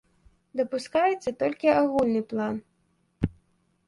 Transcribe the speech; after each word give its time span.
Дапускаецца 0.59 1.33
толькі 1.43 1.71
агульны 1.81 2.21
план. 2.31 2.55